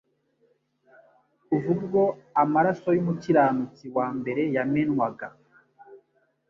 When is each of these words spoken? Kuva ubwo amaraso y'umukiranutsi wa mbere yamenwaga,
Kuva 1.45 1.67
ubwo 1.75 2.01
amaraso 2.43 2.89
y'umukiranutsi 2.97 3.83
wa 3.97 4.07
mbere 4.17 4.41
yamenwaga, 4.55 5.27